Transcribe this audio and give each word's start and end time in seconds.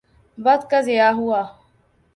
وقت 0.37 0.69
کا 0.71 0.79
ضیاع 0.81 1.11
ہوا۔ 1.11 1.41